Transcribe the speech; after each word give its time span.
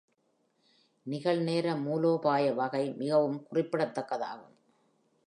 நிகழ்நேர 1.05 1.75
மூலோபாய 1.75 2.53
வகை 2.53 2.93
மிகவும் 2.93 3.47
குறிப்பிடத்தக்கதாகும். 3.49 4.55